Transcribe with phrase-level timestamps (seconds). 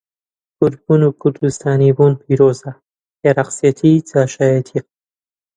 [0.57, 2.71] کوردبوون و کوردستانی بوون پیرۆزە،
[3.25, 4.81] عێڕاقچێتی جاشایەتییە.